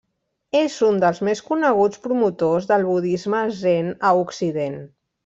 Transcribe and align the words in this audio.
És 0.59 0.77
un 0.87 0.95
dels 1.03 1.19
més 1.27 1.43
coneguts 1.49 2.01
promotors 2.07 2.71
del 2.71 2.87
budisme 2.91 3.43
zen 3.63 3.93
a 4.11 4.15
occident. 4.27 4.79